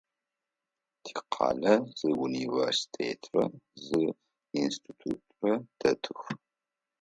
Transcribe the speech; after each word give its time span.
Тикъалэ 1.03 1.73
зы 1.97 2.09
университетрэ 2.27 3.43
зы 3.85 4.03
институтрэ 4.61 5.53
дэтых. 5.79 6.19